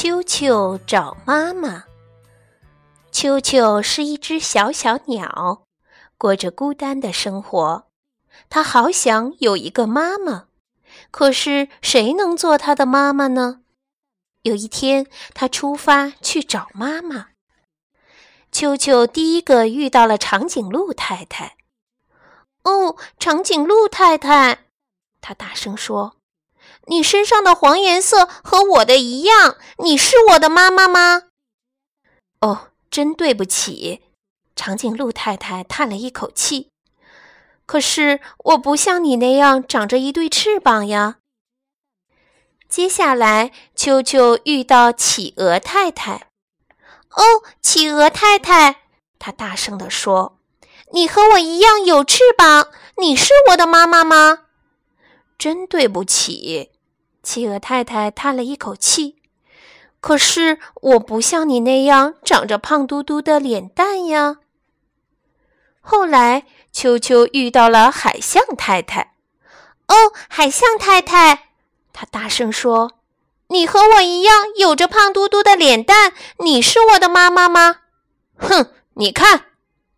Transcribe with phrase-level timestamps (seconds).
[0.00, 1.82] 秋秋找妈妈。
[3.10, 5.64] 秋秋是一只小小鸟，
[6.16, 7.88] 过着孤单的生活。
[8.48, 10.46] 它好想有一个妈妈，
[11.10, 13.62] 可是谁能做它的妈妈呢？
[14.42, 17.30] 有一天，它出发去找妈妈。
[18.52, 21.56] 秋秋第一个遇到了长颈鹿太太。
[22.62, 24.66] 哦，长颈鹿太太，
[25.20, 26.17] 它大声说。
[26.88, 31.24] 你身上的黄颜色和我的一样，你是我的妈妈吗？
[32.40, 34.02] 哦，真对不起，
[34.56, 36.70] 长颈鹿太太叹了一口气。
[37.66, 41.16] 可是我不像你那样长着一对翅膀呀。
[42.68, 46.28] 接下来，秋秋遇到企鹅太太。
[47.10, 47.22] 哦，
[47.60, 48.82] 企鹅太太，
[49.18, 50.38] 她大声地说
[50.92, 54.44] ：“你和我一样有翅膀，你是我的妈妈吗？”
[55.38, 56.70] 真对不起。
[57.28, 59.16] 企鹅太太叹了一口气，
[60.00, 64.36] 可是我不像你那样长着胖嘟嘟的脸蛋呀。
[65.82, 69.12] 后来，秋秋遇到了海象太太。
[69.88, 69.94] 哦，
[70.30, 71.50] 海象太太，
[71.92, 72.92] 她大声说
[73.48, 77.80] ：“你和我一样有着胖嘟嘟的脸蛋，你是我的妈妈吗？”
[78.40, 79.48] 哼，你看，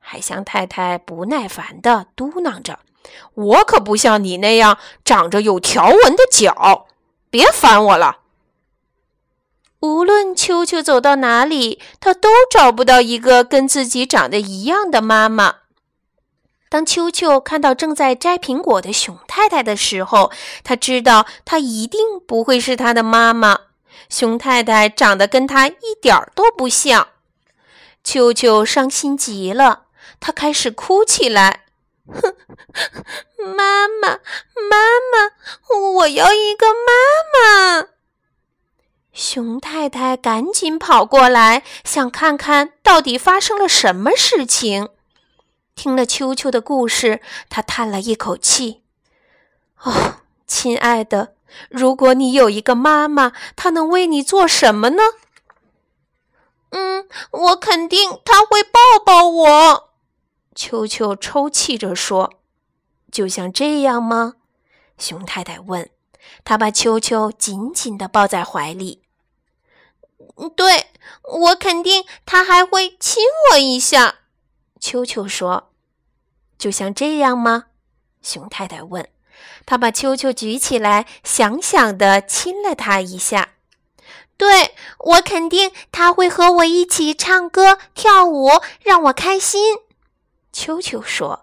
[0.00, 2.80] 海象太太不耐烦地嘟囔着
[3.34, 6.88] ：“我可不像你那样长着有条纹的脚。”
[7.32, 8.18] 别烦我了。
[9.80, 15.54] 无论秋秋走到哪里，他都找不到一个跟自己长得一样的妈妈。
[16.68, 20.30] 当秋秋看到正在摘苹果的熊太太的时候，
[20.62, 23.58] 他知道她一定不会是他的妈妈。
[24.10, 27.08] 熊太太长得跟他一点儿都不像。
[28.04, 29.84] 秋秋伤心极了，
[30.20, 31.64] 他开始哭起来。
[32.06, 32.34] 哼，
[33.56, 34.76] 妈妈，妈
[35.12, 35.30] 妈，
[35.96, 36.92] 我要一个妈！
[39.32, 44.90] 熊太太赶紧跑过来，想看看到底发生了什么事情。
[45.74, 48.82] 听了秋秋的故事，她叹了一口气
[49.84, 50.16] ：“哦，
[50.46, 51.34] 亲爱的，
[51.70, 55.02] 如果你有一个妈妈，她能为你做什么呢
[56.68, 59.88] ？”“嗯，我肯定她会抱抱我。”
[60.54, 62.34] 秋秋抽泣着说
[63.10, 64.34] ：“就像这样吗？”
[64.98, 65.88] 熊太太问。
[66.44, 69.00] 她把秋秋紧紧地抱在怀里。
[70.36, 70.86] “嗯对，
[71.22, 73.22] 我肯定他还会亲
[73.52, 74.16] 我一下。”
[74.80, 75.70] 秋秋说。
[76.58, 77.66] “就像这样吗？”
[78.22, 79.08] 熊太太问。
[79.66, 83.50] 他把秋秋举起来，想想的亲了他一下。
[84.36, 88.48] “对，我肯定他会和我一起唱歌跳舞，
[88.80, 89.78] 让我开心。”
[90.52, 91.42] 秋秋说：“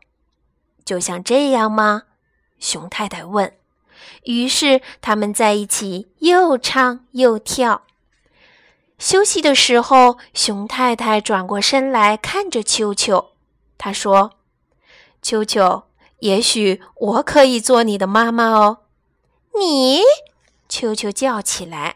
[0.83, 2.03] 就像这样吗？”
[2.59, 3.53] 熊太太问。
[4.23, 7.83] 于是他们在一起又唱又跳。
[8.99, 13.29] 休息的时候，熊太太转过身来看着秋秋，
[13.77, 14.33] 她说
[15.23, 15.83] ：“秋秋，
[16.19, 18.79] 也许我可以做你的妈妈哦。”
[19.57, 20.01] 你，
[20.67, 21.95] 秋秋叫起来。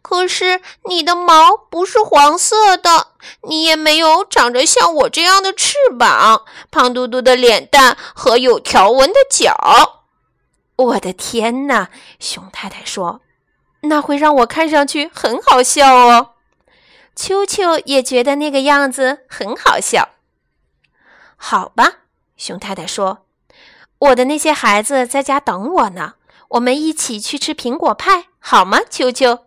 [0.00, 3.08] 可是你的毛不是黄色的，
[3.42, 10.04] 你也没有长着像我这样的翅膀，胖嘟嘟的脸蛋和有条纹的脚。
[10.76, 11.90] 我的天哪！
[12.20, 13.20] 熊太太说
[13.82, 16.34] ：“那会让我看上去很好笑哦。”
[17.16, 20.10] 秋秋也觉得那个样子很好笑。
[21.36, 21.98] 好吧，
[22.36, 23.26] 熊太太说
[23.98, 26.14] ：“我的那些孩子在家等我呢，
[26.48, 29.40] 我们一起去吃苹果派，好吗？”秋秋。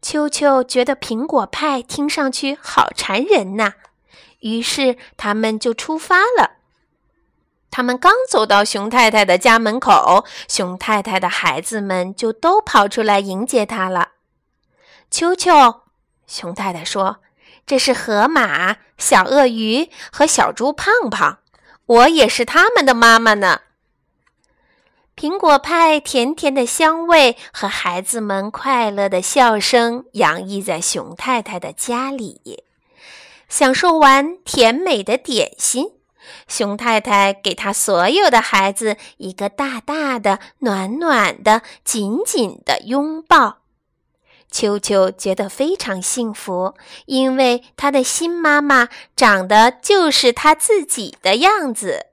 [0.00, 3.74] 秋秋觉得苹果派听上去好馋人呐，
[4.40, 6.56] 于是他们就出发了。
[7.72, 14.10] 他们刚走到熊太太的家门口，熊太太的孩子们就都跑出来迎接她了。
[15.10, 15.80] 秋秋，
[16.26, 17.20] 熊太太说
[17.66, 21.38] ：“这是河马、小鳄鱼和小猪胖胖，
[21.86, 23.62] 我也是他们的妈妈呢。”
[25.16, 32.64] 苹果派甜甜的香味和孩子们快乐的笑声洋溢在熊太太的家里。
[33.48, 35.92] 享受完甜美的点心，
[36.48, 43.58] 熊太太给她所有的孩子一个大大的、暖暖的、紧紧的拥抱。
[44.50, 46.74] 秋秋觉得非常幸福，
[47.06, 52.11] 因为它的新妈妈长得就是它自己的样子。